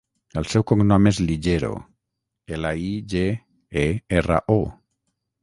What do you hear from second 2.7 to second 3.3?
i, ge,